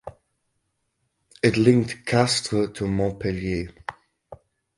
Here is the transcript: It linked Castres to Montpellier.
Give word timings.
It 1.43 1.57
linked 1.57 2.07
Castres 2.07 2.71
to 2.73 2.87
Montpellier. 2.87 3.69